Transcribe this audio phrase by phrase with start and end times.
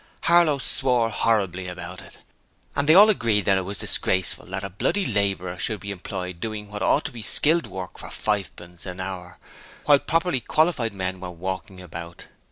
[0.21, 2.17] Harlow swore horribly about it,
[2.75, 6.39] and they all agreed that it was disgraceful that a bloody labourer should be employed
[6.39, 9.37] doing what ought to be skilled work for fivepence an hour,
[9.85, 12.25] while properly qualified men were 'walking about'.